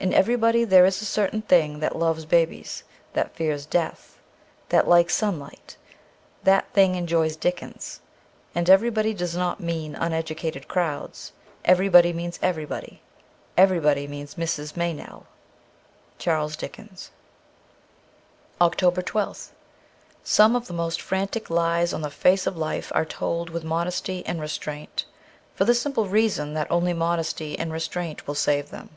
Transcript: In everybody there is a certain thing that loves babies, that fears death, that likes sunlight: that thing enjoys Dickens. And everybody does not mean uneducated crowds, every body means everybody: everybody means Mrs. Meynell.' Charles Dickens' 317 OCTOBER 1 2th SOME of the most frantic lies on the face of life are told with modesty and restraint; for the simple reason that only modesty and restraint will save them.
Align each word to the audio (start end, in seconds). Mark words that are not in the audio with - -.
In 0.00 0.12
everybody 0.12 0.64
there 0.64 0.84
is 0.84 1.00
a 1.00 1.04
certain 1.04 1.40
thing 1.40 1.78
that 1.78 1.94
loves 1.94 2.24
babies, 2.24 2.82
that 3.12 3.36
fears 3.36 3.64
death, 3.64 4.18
that 4.70 4.88
likes 4.88 5.14
sunlight: 5.14 5.76
that 6.42 6.68
thing 6.72 6.96
enjoys 6.96 7.36
Dickens. 7.36 8.00
And 8.56 8.68
everybody 8.68 9.14
does 9.14 9.36
not 9.36 9.60
mean 9.60 9.94
uneducated 9.94 10.66
crowds, 10.66 11.30
every 11.64 11.88
body 11.88 12.12
means 12.12 12.40
everybody: 12.42 13.02
everybody 13.56 14.08
means 14.08 14.34
Mrs. 14.34 14.76
Meynell.' 14.76 15.26
Charles 16.18 16.56
Dickens' 16.56 17.12
317 18.58 18.66
OCTOBER 18.66 19.12
1 19.14 19.26
2th 19.34 19.48
SOME 20.24 20.56
of 20.56 20.66
the 20.66 20.74
most 20.74 21.00
frantic 21.00 21.48
lies 21.48 21.92
on 21.92 22.02
the 22.02 22.10
face 22.10 22.48
of 22.48 22.56
life 22.56 22.90
are 22.96 23.04
told 23.04 23.50
with 23.50 23.62
modesty 23.62 24.26
and 24.26 24.40
restraint; 24.40 25.04
for 25.54 25.64
the 25.64 25.72
simple 25.72 26.08
reason 26.08 26.54
that 26.54 26.68
only 26.68 26.92
modesty 26.92 27.56
and 27.56 27.72
restraint 27.72 28.26
will 28.26 28.34
save 28.34 28.70
them. 28.70 28.90